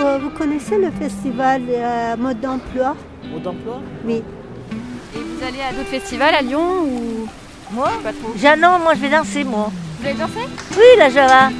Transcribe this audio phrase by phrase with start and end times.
[0.00, 2.96] Euh, Vous connaissez le festival euh, Mode d'emploi?
[3.30, 3.80] Mode d'emploi?
[4.04, 4.14] Oui.
[5.14, 7.28] Et vous allez à d'autres festivals à Lyon ou?
[7.72, 7.90] Moi?
[8.02, 9.70] Pas trop Jeannon, moi je vais danser, moi.
[10.00, 10.40] Vous avez dansé
[10.76, 11.50] Oui, la Java.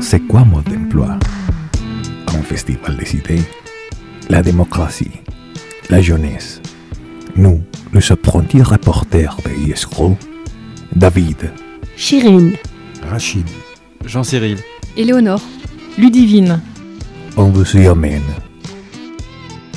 [0.00, 1.18] C'est quoi mode d'emploi?
[2.28, 3.42] Un festival des idées,
[4.28, 5.10] la démocratie,
[5.90, 6.60] la jeunesse.
[7.36, 7.60] Nous,
[7.92, 10.16] les apprentis reporters de ISRO,
[10.94, 11.52] David,
[11.96, 12.52] Chirine.
[13.10, 13.46] Rachid,
[14.04, 14.58] Jean-Cyril.
[14.94, 15.40] Éléonore.
[15.96, 16.60] Ludivine.
[17.38, 18.20] on vous y amène.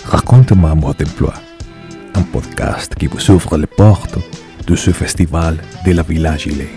[0.04, 1.34] Raconte-moi mode d'emploi,
[2.16, 4.18] un podcast qui vous ouvre les portes
[4.68, 6.68] de ce festival de la Villa Gilet.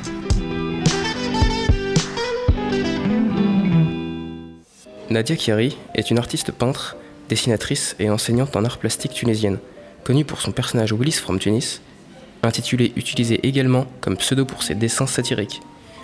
[5.10, 6.96] Nadia Kiari est une artiste peintre,
[7.28, 9.58] dessinatrice et enseignante en art plastique tunisienne,
[10.04, 11.80] connue pour son personnage Willis from Tunis,
[12.44, 15.60] intitulé utilisé également comme pseudo pour ses dessins satiriques.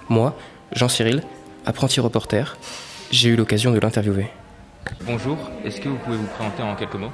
[0.09, 0.37] Moi,
[0.73, 1.23] Jean-Cyril,
[1.67, 2.57] apprenti reporter,
[3.11, 4.27] j'ai eu l'occasion de l'interviewer.
[5.07, 7.13] Bonjour, est-ce que vous pouvez vous présenter en quelques mots?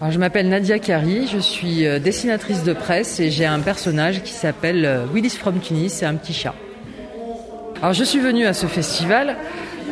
[0.00, 4.22] Alors, je m'appelle Nadia Kari, je suis euh, dessinatrice de presse et j'ai un personnage
[4.22, 6.54] qui s'appelle euh, Willis from Tunis, c'est un petit chat.
[7.80, 9.36] Alors je suis venue à ce festival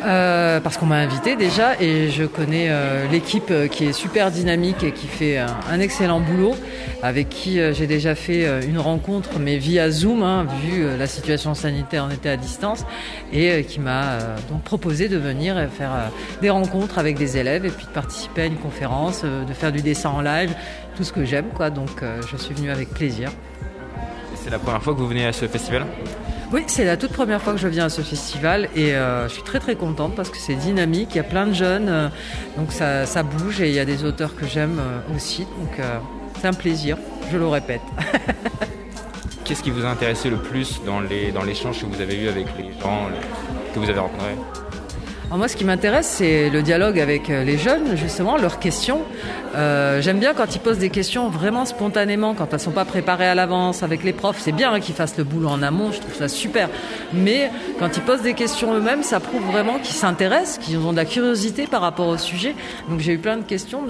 [0.01, 4.31] euh, parce qu'on m'a invité déjà et je connais euh, l'équipe euh, qui est super
[4.31, 6.55] dynamique et qui fait un, excellent boulot,
[7.01, 12.05] avec qui j'ai déjà fait une rencontre mais via Zoom, hein, vu la situation sanitaire,
[12.07, 12.85] on était à distance,
[13.33, 17.85] et qui m'a donc proposé de venir faire des rencontres avec des élèves et puis
[17.85, 20.53] de participer à une conférence, de faire du dessin en live,
[20.95, 21.69] tout ce que j'aime quoi.
[21.69, 23.29] Donc je suis venue avec plaisir.
[24.35, 25.85] C'est la première fois que vous venez à ce festival?
[26.53, 29.33] Oui, c'est la toute première fois que je viens à ce festival et euh, je
[29.33, 32.09] suis très très contente parce que c'est dynamique, il y a plein de jeunes, euh,
[32.57, 35.83] donc ça, bouge et il y a des auteurs que j'aime euh, aussi, donc
[36.39, 36.99] c'est un plaisir,
[37.31, 37.81] je le répète.
[39.45, 42.79] Qu'est-ce qui vous a intéressé le plus dans l'échange que vous avez eu avec les
[42.79, 43.07] gens
[43.73, 44.37] que vous avez rencontrés?
[45.31, 49.01] Moi, ce qui m'intéresse, c'est le dialogue avec euh, les jeunes, justement, leurs questions.
[49.55, 53.27] Euh, J'aime bien quand ils posent des questions vraiment spontanément, quand elles sont pas préparées
[53.27, 54.39] à l'avance avec les profs.
[54.39, 56.69] C'est bien hein, qu'ils fassent le boulot en amont, je trouve ça super.
[57.13, 60.97] Mais quand ils posent des questions eux-mêmes, ça prouve vraiment qu'ils s'intéressent, qu'ils ont de
[60.97, 62.55] la curiosité par rapport au sujet.
[62.89, 63.81] Donc j'ai eu plein de questions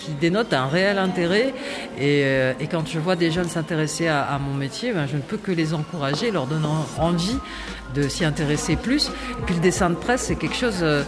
[0.00, 1.54] qui dénotent un réel intérêt.
[1.98, 5.16] Et, euh, et quand je vois des jeunes s'intéresser à, à mon métier, ben, je
[5.16, 7.36] ne peux que les encourager, leur donnant envie
[7.94, 9.08] de s'y intéresser plus.
[9.08, 11.02] Et puis le dessin de presse, c'est quelque chose euh,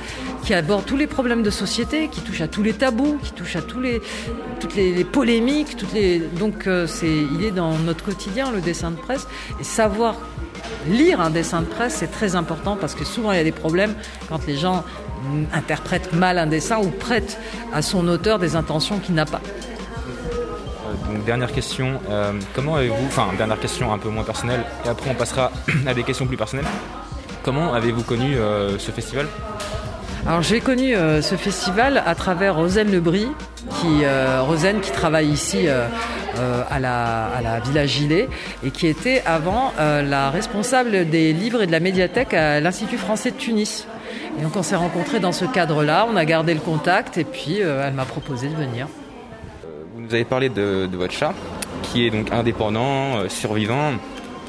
[0.44, 3.56] qui aborde tous les problèmes de société, qui touche à tous les tabous, qui touche
[3.56, 4.00] à tous les,
[4.60, 6.18] toutes les, polémiques, toutes les.
[6.18, 9.26] Donc euh, c'est, il est dans notre quotidien le dessin de presse
[9.60, 10.16] et savoir
[10.88, 13.52] lire un dessin de presse, c'est très important parce que souvent il y a des
[13.52, 13.94] problèmes
[14.28, 14.84] quand les gens
[15.52, 17.38] interprètent mal un dessin ou prêtent
[17.72, 19.40] à son auteur des intentions qu'il n'a pas.
[20.88, 22.00] Euh, dernière question,
[22.54, 25.52] comment avez-vous, enfin dernière question un peu moins personnelle, et après on passera
[25.86, 26.66] à des questions plus personnelles.
[27.42, 29.26] Comment avez-vous connu euh, ce festival?
[30.26, 33.26] Alors j'ai connu euh, ce festival à travers Rosane Lebris,
[33.80, 35.86] qui euh, Rosane qui travaille ici euh,
[36.38, 38.28] euh, à, la, à la Villa Gilet
[38.64, 42.98] et qui était avant euh, la responsable des livres et de la médiathèque à l'Institut
[42.98, 43.88] français de Tunis.
[44.38, 47.60] Et donc on s'est rencontrés dans ce cadre-là, on a gardé le contact et puis
[47.60, 48.86] euh, elle m'a proposé de venir.
[49.94, 51.34] Vous nous avez parlé de, de votre chat,
[51.82, 53.94] qui est donc indépendant, euh, survivant.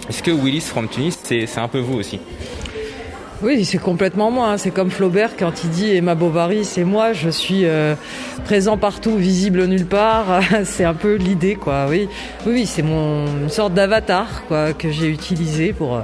[0.07, 2.19] Est-ce que Willis from Tunis, c'est c'est un peu vous aussi?
[3.41, 4.51] Oui, c'est complètement moi.
[4.51, 4.57] hein.
[4.57, 7.11] C'est comme Flaubert quand il dit Emma Bovary, c'est moi.
[7.13, 7.95] Je suis euh,
[8.45, 10.39] présent partout, visible nulle part.
[10.63, 11.88] c'est un peu l'idée, quoi.
[11.89, 12.07] Oui,
[12.45, 16.01] oui, c'est mon une sorte d'avatar, quoi, que j'ai utilisé pour euh,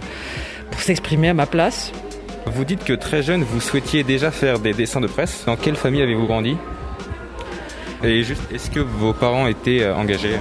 [0.72, 1.91] pour s'exprimer à ma place.
[2.45, 5.44] Vous dites que très jeune, vous souhaitiez déjà faire des dessins de presse.
[5.46, 6.57] Dans quelle famille avez-vous grandi?
[8.03, 10.35] Et juste, est-ce que vos parents étaient euh, engagés?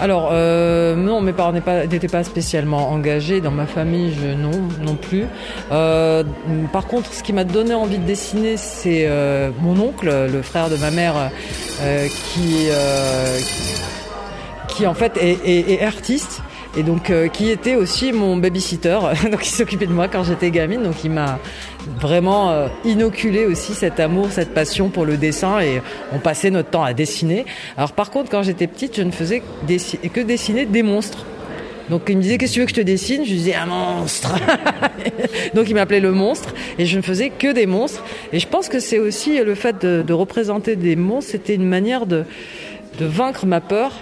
[0.00, 3.42] Alors, euh, non, mes parents n'étaient pas, spécialement engagés.
[3.42, 4.50] Dans ma famille, je, non,
[4.82, 5.26] non plus.
[5.72, 6.24] Euh,
[6.72, 10.70] par contre, ce qui m'a donné envie de dessiner, c'est euh, mon oncle, le frère
[10.70, 11.30] de ma mère,
[12.32, 12.68] qui,
[14.68, 16.42] qui, en fait est artiste.
[16.76, 18.98] Et donc, euh, qui était aussi mon babysitter,
[19.30, 21.38] donc il s'occupait de moi quand j'étais gamine, donc il m'a
[21.98, 25.82] vraiment euh, inoculé aussi cet amour, cette passion pour le dessin, et
[26.12, 27.44] on passait notre temps à dessiner.
[27.76, 29.42] Alors par contre, quand j'étais petite, je ne faisais
[30.12, 31.26] que dessiner des monstres.
[31.88, 33.24] Donc il me disait qu'est-ce que tu veux que je te dessine?
[33.24, 34.36] Je lui disais un monstre.
[35.54, 38.04] Donc il m'appelait le monstre et je ne faisais que des monstres.
[38.32, 41.66] Et je pense que c'est aussi le fait de, de représenter des monstres, c'était une
[41.66, 42.24] manière de,
[43.00, 43.92] de vaincre ma peur.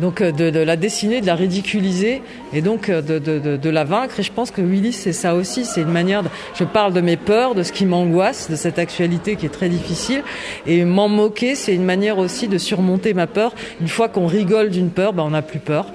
[0.00, 2.22] Donc euh, de, de la dessiner, de la ridiculiser
[2.52, 4.20] et donc euh, de, de, de, de la vaincre.
[4.20, 6.22] Et je pense que Willis c'est ça aussi, c'est une manière.
[6.22, 9.50] De, je parle de mes peurs, de ce qui m'angoisse, de cette actualité qui est
[9.50, 10.22] très difficile,
[10.66, 13.52] et m'en moquer, c'est une manière aussi de surmonter ma peur.
[13.80, 15.86] Une fois qu'on rigole d'une peur, ben on n'a plus peur.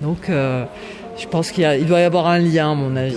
[0.00, 0.64] Donc euh,
[1.18, 3.14] Je pense qu'il y a- il doit y avoir un lien, à mon avis.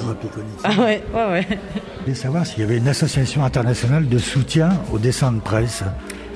[0.64, 1.48] Ah ouais, ouais, ouais.
[1.50, 5.82] Je voulais savoir s'il y avait une association internationale de soutien au dessin de presse.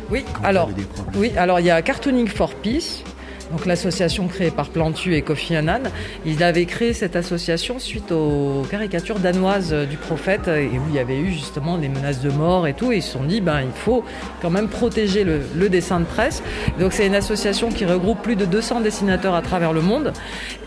[0.09, 0.69] Oui, Quand alors,
[1.15, 3.03] oui, alors il y a Cartooning for Peace.
[3.51, 5.81] Donc l'association créée par Plantu et Kofi Annan,
[6.25, 10.99] il avait créé cette association suite aux caricatures danoises du prophète et où il y
[10.99, 12.91] avait eu justement des menaces de mort et tout.
[12.91, 14.03] Et ils se sont dit, ben il faut
[14.41, 16.43] quand même protéger le, le dessin de presse.
[16.79, 20.13] Donc c'est une association qui regroupe plus de 200 dessinateurs à travers le monde.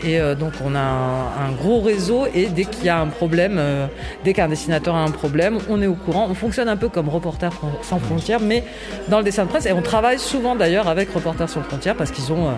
[0.03, 3.07] Et euh, donc on a un, un gros réseau et dès qu'il y a un
[3.07, 3.87] problème, euh,
[4.23, 6.27] dès qu'un dessinateur a un problème, on est au courant.
[6.29, 8.63] On fonctionne un peu comme Reporters sans frontières, mais
[9.07, 9.65] dans le dessin de presse.
[9.65, 12.51] Et on travaille souvent d'ailleurs avec Reporters sans frontières parce qu'ils ont euh,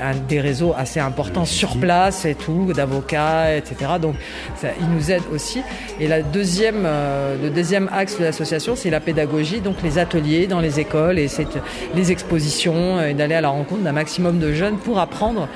[0.00, 3.92] un, des réseaux assez importants sur place et tout, d'avocats, etc.
[4.00, 4.14] Donc
[4.56, 5.62] ça, ils nous aident aussi.
[6.00, 10.46] Et la deuxième, euh, le deuxième axe de l'association, c'est la pédagogie, donc les ateliers
[10.46, 11.28] dans les écoles et
[11.94, 15.48] les expositions et d'aller à la rencontre d'un maximum de jeunes pour apprendre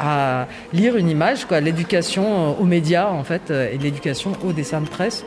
[0.00, 4.52] à lire une image, quoi, l'éducation euh, aux médias en fait euh, et l'éducation au
[4.52, 5.24] dessin de presse.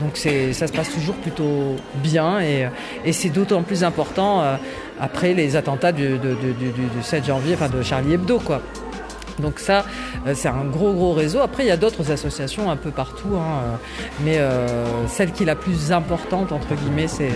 [0.00, 2.68] Donc c'est, ça se passe toujours plutôt bien et,
[3.04, 4.56] et c'est d'autant plus important euh,
[5.00, 8.38] après les attentats du, de- de- du- du- du 7 janvier, enfin de Charlie Hebdo,
[8.38, 8.60] quoi.
[9.40, 9.84] Donc ça,
[10.28, 11.40] euh, c'est un gros gros réseau.
[11.40, 13.76] Après, il y a d'autres associations un peu partout, hein, euh,
[14.24, 17.28] mais euh, celle qui est la plus importante entre guillemets, c'est,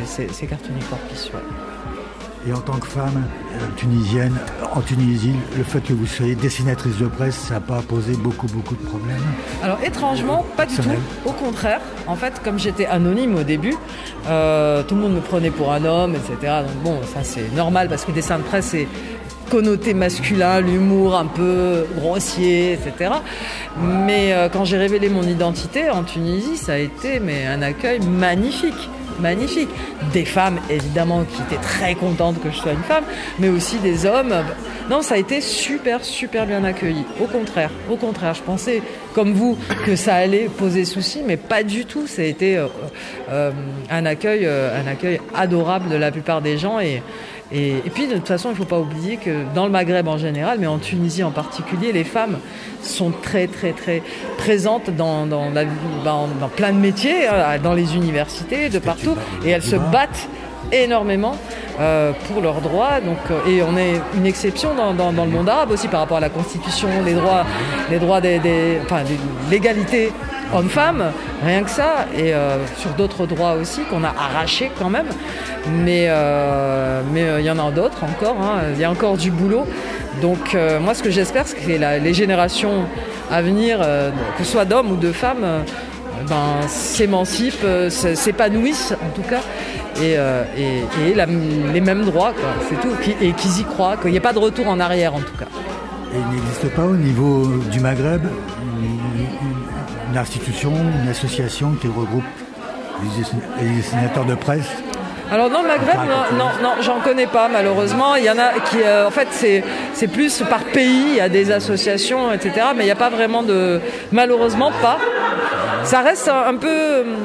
[0.47, 1.41] Cartooning Peace, ouais.
[2.49, 4.35] Et en tant que femme euh, tunisienne,
[4.75, 8.47] en Tunisie, le fait que vous soyez dessinatrice de presse, ça n'a pas posé beaucoup,
[8.47, 9.21] beaucoup de problèmes
[9.63, 10.89] Alors étrangement, pas du tout.
[11.27, 13.75] Au contraire, en fait, comme j'étais anonyme au début,
[14.29, 16.63] euh, tout le monde me prenait pour un homme, etc.
[16.63, 18.89] Donc bon, ça c'est normal parce que le dessin de presse c'est
[19.51, 23.11] connoté masculin, l'humour un peu grossier, etc.
[24.07, 28.01] Mais euh, quand j'ai révélé mon identité en Tunisie, ça a été mais un accueil
[28.01, 28.89] magnifique.
[29.21, 29.69] Magnifique.
[30.13, 33.05] Des femmes, évidemment, qui étaient très contentes que je sois une femme,
[33.39, 34.35] mais aussi des hommes.
[34.91, 37.05] Non, ça a été super, super bien accueilli.
[37.21, 38.83] Au contraire, au contraire, je pensais,
[39.15, 42.07] comme vous, que ça allait poser souci, mais pas du tout.
[42.07, 42.69] Ça a été euh,
[43.31, 43.51] euh,
[43.91, 47.03] un accueil, euh, un accueil adorable de la plupart des gens et
[47.53, 50.07] et, et puis de toute façon, il ne faut pas oublier que dans le Maghreb
[50.09, 52.39] en général, mais en Tunisie en particulier, les femmes
[52.83, 54.03] sont très très très
[54.37, 55.65] présentes dans, dans, la-
[56.05, 59.15] dans- dans plein de métiers, euh, dans les universités, de partout,
[59.45, 60.29] et elles se battent
[60.73, 61.37] énormément
[61.81, 63.01] euh, pour leurs droits.
[63.01, 66.01] Donc, euh, et on est une exception dans, dans- dans le monde arabe aussi par
[66.01, 67.47] rapport à la constitution, les droits,
[67.91, 69.03] les droits des, des- enfin,
[69.51, 70.13] l'égalité
[70.55, 71.05] homme-femme,
[71.45, 75.07] rien que ça, et euh, sur d'autres droits aussi qu'on a arrachés quand même.
[75.85, 78.37] Mais euh, mais euh, il y en a d'autres encore.
[78.41, 78.63] hein.
[78.75, 79.67] Il y a encore du boulot.
[80.23, 82.87] Donc moi, ce que j'espère, c'est que les générations
[83.31, 85.47] à venir, que ce soit d'hommes ou de femmes,
[86.29, 89.43] ben, s'émancipent, s'épanouissent en tout cas,
[90.03, 91.15] et, et,
[91.73, 92.33] les mêmes droits.
[92.69, 92.91] C'est tout.
[93.23, 95.47] Et qu'ils y croient, qu'il n'y ait pas de retour en arrière en tout cas.
[96.13, 98.23] Et il n'existe pas au niveau du Maghreb
[100.11, 100.73] une, institution,
[101.03, 102.25] une association qui regroupe
[103.03, 104.69] les dessin- les dessinateurs de presse?
[105.31, 108.17] Alors dans le Maghreb, non, non, non, j'en connais pas malheureusement.
[108.17, 109.29] Il y en a qui, euh, en fait,
[109.93, 111.05] c'est plus par pays.
[111.11, 112.69] Il y a des associations, etc.
[112.75, 113.79] Mais il n'y a pas vraiment de,
[114.11, 114.99] malheureusement pas.
[115.85, 117.17] Ça reste un, un peu hum,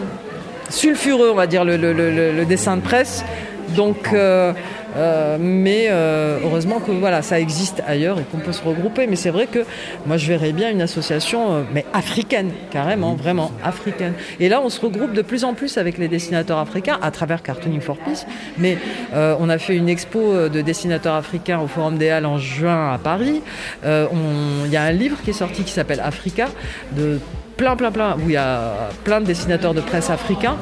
[0.69, 3.23] sulfureux, on va dire, le, le- le- le dessin de presse.
[3.69, 4.51] Donc, euh,
[4.95, 9.07] euh, mais euh, heureusement que voilà, ça existe ailleurs et qu'on peut se regrouper.
[9.07, 9.59] Mais c'est vrai que
[10.05, 14.13] moi, je verrais bien une association, euh, mais africaine, carrément, vraiment africaine.
[14.39, 17.43] Et là, on se regroupe de plus en plus avec les dessinateurs africains à travers
[17.43, 18.25] Cartooning for Peace.
[18.57, 18.77] Mais
[19.13, 22.97] on a fait une expo de dessinateurs africains au Forum des Halles en juin à
[22.97, 23.41] Paris.
[23.83, 26.47] Il y a un livre qui est sorti qui s'appelle Africa
[26.95, 27.19] de
[27.63, 30.57] plein, plein, plein, où il y a plein de dessinateurs de presse africains,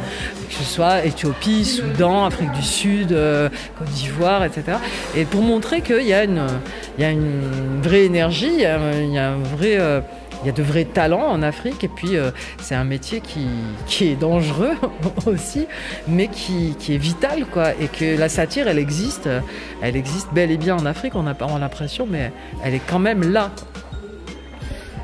[0.48, 4.78] que ce soit Éthiopie, Soudan, Afrique du Sud, euh, Côte d'Ivoire, etc.
[5.16, 6.46] Et pour montrer qu'il y a une,
[7.00, 10.00] y a une vraie énergie, il y a, a un vrai, euh,
[10.44, 12.30] il y a de vrais talents en Afrique, et puis euh,
[12.62, 13.48] c'est un métier qui,
[13.88, 14.76] qui est dangereux
[15.26, 15.66] aussi,
[16.08, 17.72] mais qui, qui est vital, quoi.
[17.82, 19.28] Et que la satire, elle existe,
[19.82, 22.32] elle existe bel et bien en Afrique, on n'a pas l'impression, mais
[22.64, 23.50] elle est quand même là.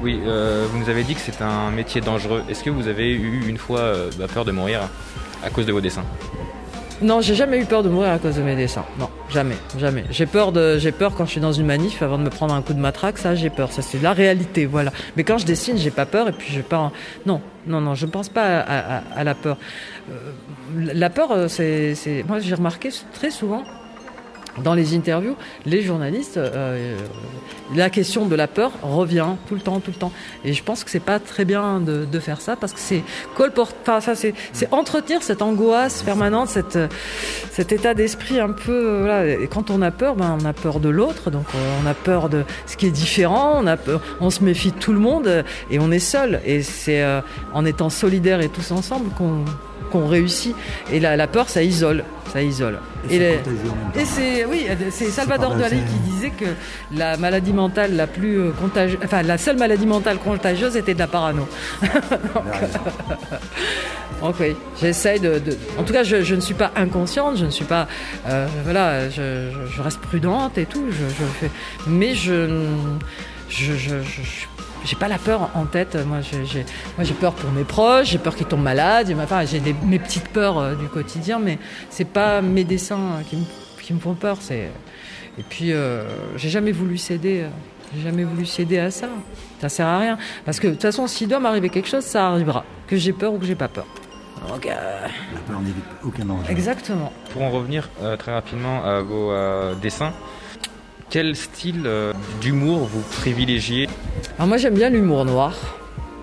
[0.02, 2.44] Oui, euh, vous nous avez dit que c'est un métier dangereux.
[2.50, 4.82] Est-ce que vous avez eu une fois euh, bah, peur de mourir
[5.44, 6.06] à cause de vos dessins?
[7.02, 8.86] Non, j'ai jamais eu peur de mourir à cause de mes dessins.
[9.00, 10.04] Non, jamais, jamais.
[10.10, 10.52] J'ai peur
[10.98, 13.18] peur quand je suis dans une manif avant de me prendre un coup de matraque.
[13.20, 13.72] Ça, j'ai peur.
[13.72, 14.92] Ça, c'est la réalité, voilà.
[15.16, 16.92] Mais quand je dessine, j'ai pas peur et puis je pas.
[17.26, 19.58] Non, non, non, je ne pense pas à, la peur.
[20.12, 20.32] Euh,
[20.76, 21.96] la peur, c'est,
[22.28, 23.64] moi, j'ai remarqué très souvent.
[24.64, 25.36] Dans les interviews,
[25.66, 26.98] les journalistes, euh,
[27.76, 30.12] la question de la peur revient tout le temps, tout le temps.
[30.46, 33.04] Et je pense que c'est pas très bien de, de, faire ça parce que c'est
[33.48, 34.34] enfin, ça, c'est,
[34.72, 36.80] entretenir cette angoisse permanente, cette,
[37.52, 39.00] cet état d'esprit un peu.
[39.00, 39.28] Voilà.
[39.28, 41.46] Et quand on a peur, ben, on a peur de l'autre, donc
[41.82, 44.78] on a peur de ce qui est différent, on, a peur, on se méfie de
[44.78, 46.42] tout le monde et on est seul.
[46.46, 47.22] Et c'est euh,
[47.54, 49.44] en étant solidaires et tous ensemble qu'on
[49.92, 50.56] qu'on réussit.
[50.92, 52.04] Et la, la, peur, ça isole.
[52.32, 52.80] Ça isole.
[53.10, 53.40] Et,
[54.04, 56.46] c'est oui, c'est Salvador Dali qui disait que
[56.94, 61.00] la maladie mentale la plus euh, contagieuse, enfin la seule maladie mentale contagieuse était de
[61.00, 61.48] la parano.
[64.22, 67.46] Donc oui, j'essaye de, de, En tout cas, je, je, ne suis pas inconsciente, je
[67.46, 67.88] ne suis pas,
[68.28, 70.86] euh, voilà, je, je, je, reste prudente et tout.
[70.90, 71.52] Je, fais,
[71.86, 72.66] mais je,
[73.50, 74.48] je, je, je,
[74.86, 75.98] j'ai pas la peur en tête.
[76.06, 76.66] Moi, j'ai,
[76.98, 79.16] moi, j'ai peur pour mes proches, j'ai peur qu'ils tombent malades.
[79.22, 83.38] Enfin, j'ai des, mes petites peurs euh, du quotidien, mais c'est pas mes dessins qui
[83.38, 83.44] me,
[83.82, 84.38] qui me font peur.
[84.42, 84.70] C'est
[85.40, 86.04] et puis, euh,
[86.36, 87.46] j'ai jamais voulu céder.
[87.96, 89.08] J'ai jamais voulu céder à ça.
[89.62, 90.18] Ça sert à rien.
[90.46, 92.66] Parce que de toute façon, s'il doit m'arriver quelque chose, ça arrivera.
[92.88, 93.86] Que j'ai peur ou que j'ai pas peur.
[94.48, 95.08] Donc, euh...
[95.34, 96.52] La peur n'évite aucun danger.
[96.52, 97.12] Exactement.
[97.34, 100.14] Pour en revenir euh, très rapidement à vos euh, dessins,
[101.10, 103.88] quel style euh, d'humour vous privilégiez?
[104.38, 105.56] Alors moi j'aime bien l'humour noir,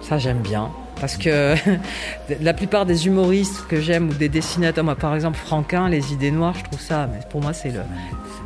[0.01, 0.71] ça j'aime bien.
[1.01, 1.57] Parce que
[2.41, 6.31] la plupart des humoristes que j'aime ou des dessinateurs, moi par exemple Franquin, les idées
[6.31, 7.81] noires, je trouve ça, mais pour moi c'est le,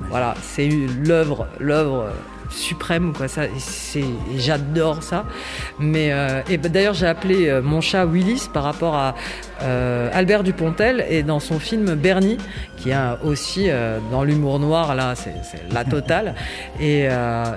[0.08, 2.10] voilà, c'est l'œuvre, l'œuvre
[2.50, 4.04] suprême quoi ça c'est
[4.36, 5.24] j'adore ça.
[5.78, 9.14] Mais euh, et d'ailleurs j'ai appelé euh, mon chat Willis par rapport à
[9.62, 12.38] euh, Albert Dupontel et dans son film Bernie
[12.76, 15.34] qui est aussi euh, dans l'humour noir là c'est
[15.72, 16.34] la totale.
[16.80, 17.08] Et,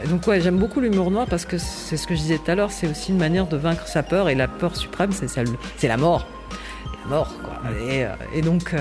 [0.10, 2.56] donc ouais j'aime beaucoup l'humour noir parce que c'est ce que je disais tout à
[2.56, 5.48] l'heure c'est aussi une manière de vaincre sa peur et la peur suprême c'est celle
[5.78, 6.28] c'est la mort.
[7.04, 7.72] La mort quoi.
[7.88, 8.74] Et, et donc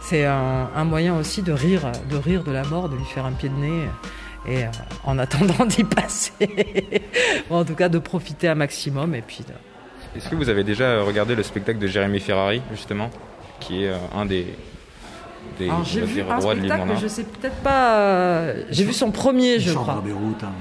[0.00, 3.26] c'est un, un, moyen aussi de rire de rire de la mort de lui faire
[3.26, 3.88] un pied de nez
[4.46, 4.68] et euh,
[5.04, 6.32] en attendant d'y passer,
[7.50, 9.44] en tout cas de profiter un maximum et puis.
[10.16, 13.10] Est-ce que vous avez déjà regardé le spectacle de Jérémy Ferrari justement,
[13.60, 14.46] qui est euh, un des
[15.58, 17.96] des Alors, j'ai vu un de spectacle, mais je sais peut-être pas.
[17.98, 19.94] Euh, j'ai vu son premier, je crois.
[19.94, 20.52] À Beyrouth, hein,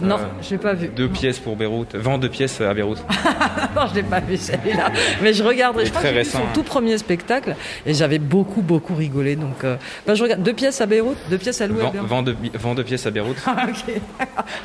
[0.00, 0.88] non, euh, je l'ai pas vu.
[0.88, 3.02] Deux pièces pour Beyrouth, vend deux pièces à Beyrouth.
[3.76, 4.90] non, je l'ai pas vu celui-là,
[5.22, 5.86] mais je regarderai.
[5.86, 6.52] Je crois que j'ai vu son hein.
[6.54, 9.36] tout premier spectacle et j'avais beaucoup beaucoup rigolé.
[9.36, 9.76] Donc, euh,
[10.06, 11.82] ben, je regarde deux pièces à Beyrouth, deux pièces à louer.
[11.82, 13.38] Vend, vend, deux, vend deux pièces à Beyrouth.
[13.46, 13.94] ok,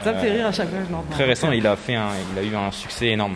[0.03, 1.11] ça me fait rire à chaque fois que je l'entends.
[1.11, 3.35] Très récent, il a fait un, il a eu un succès énorme.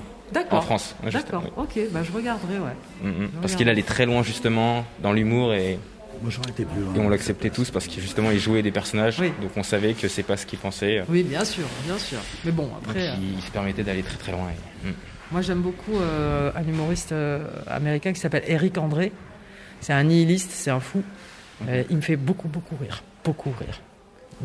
[0.51, 0.95] En France.
[1.11, 1.43] D'accord.
[1.55, 2.75] Ok, bah, je regarderai, ouais.
[3.01, 3.27] Mm -hmm.
[3.41, 5.79] Parce qu'il allait très loin justement dans l'humour et.
[6.21, 6.93] Moi, j'aurais été plus loin.
[6.95, 9.31] Et on l'acceptait tous parce que justement il jouait des personnages, Oui.
[9.41, 11.03] donc on savait que c'est pas ce qu'il pensait.
[11.09, 12.19] Oui, bien sûr, bien sûr.
[12.45, 13.07] Mais bon, après.
[13.07, 14.47] Donc, il, il se permettait d'aller très très loin.
[14.49, 14.93] et- mm.
[15.31, 19.11] Moi, j'aime beaucoup euh, un humoriste euh, américain qui s'appelle Eric André.
[19.81, 21.03] C'est un nihiliste, c'est un fou.
[21.67, 23.03] Euh, il me fait beaucoup, beaucoup rire.
[23.25, 23.81] Beaucoup rire.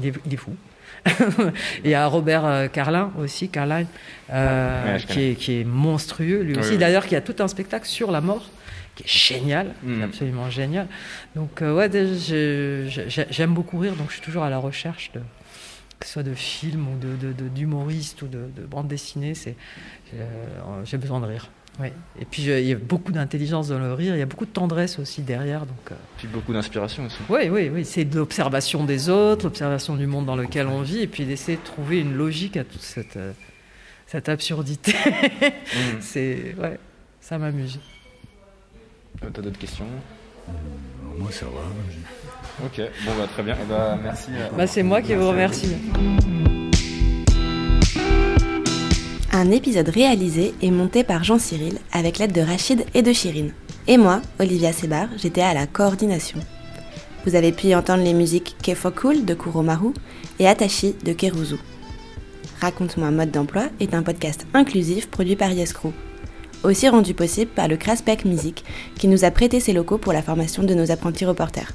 [0.00, 0.54] Il est, il est fou.
[1.06, 1.10] Et
[1.84, 3.84] il y a Robert Carlin aussi, Carlin,
[4.32, 6.70] euh, Ouais, qui, est, qui est monstrueux lui Oui, aussi.
[6.72, 6.78] oui.
[6.78, 8.48] D'ailleurs, qui a tout un spectacle sur la mort,
[8.94, 10.02] qui est génial, qui est Mm.
[10.02, 10.86] absolument génial.
[11.36, 11.90] Donc, euh, ouais,
[13.30, 15.20] j'aime beaucoup rire, donc je suis toujours à la recherche de
[15.98, 19.54] que ce soit de films ou de, d'humoristes ou de, de bandes dessinées, c'est,
[20.14, 21.48] euh, j'ai besoin de rire.
[21.78, 21.88] Oui.
[22.20, 24.50] Et puis il y a beaucoup d'intelligence dans le rire, il y a beaucoup de
[24.50, 25.60] tendresse aussi derrière.
[25.60, 27.16] Donc, euh, Puis beaucoup d'inspiration aussi.
[27.28, 30.98] oui, oui, oui, c'est de l'observation des autres, l'observation du monde dans lequel on vit,
[31.02, 33.30] et puis d'essayer de trouver une logique à toute cette, euh,
[34.08, 34.92] cette absurdité.
[34.92, 35.78] Mm.
[36.00, 36.78] c'est, ouais,
[37.20, 37.78] ça m'amuse.
[39.24, 39.86] Euh, T'as d'autres questions
[41.18, 42.66] Moi, ça va.
[42.66, 43.56] Ok, bon bah très bien.
[43.62, 44.28] Eh bah, merci.
[44.32, 45.74] euh, Bah, c'est moi qui vous remercie.
[49.32, 53.52] Un épisode réalisé et monté par Jean-Cyril avec l'aide de Rachid et de Chirine.
[53.88, 56.38] Et moi, Olivia Sebar, j'étais à la coordination.
[57.24, 59.92] Vous avez pu y entendre les musiques Kefo Cool de Kuromaru
[60.38, 61.56] et Atashi de Keruzu.
[62.60, 65.92] Raconte-moi mode d'emploi est un podcast inclusif produit par Yescrew.
[66.64, 68.64] Aussi rendu possible par le Craspec Music
[68.96, 71.72] qui nous a prêté ses locaux pour la formation de nos apprentis reporters.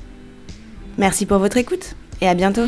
[0.97, 2.67] Merci pour votre écoute et à bientôt!